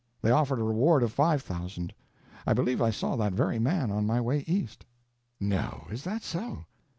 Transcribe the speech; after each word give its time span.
They 0.19 0.31
offered 0.31 0.57
a 0.57 0.63
reward 0.63 1.03
of 1.03 1.13
five 1.13 1.43
thousand. 1.43 1.93
I 2.47 2.53
believe 2.53 2.81
I 2.81 2.89
saw 2.89 3.15
that 3.17 3.33
very 3.33 3.59
man, 3.59 3.91
on 3.91 4.07
my 4.07 4.19
way 4.19 4.39
east." 4.47 4.83
"No—is 5.39 6.03
that 6.05 6.23
so? 6.23 6.65